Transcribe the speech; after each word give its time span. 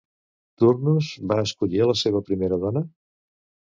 Turnus 0.61 1.11
va 1.33 1.37
escollir 1.49 1.83
a 1.87 1.91
la 1.91 1.97
seva 2.03 2.23
primera 2.31 2.59
dona? 2.67 2.87